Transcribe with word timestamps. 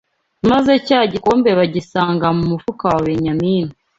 maze 0.49 0.73
cya 0.87 0.99
gikombe 1.11 1.49
bagisanga 1.59 2.27
mu 2.37 2.43
mufuka 2.51 2.83
wa 2.93 2.99
Benyamini 3.05 3.73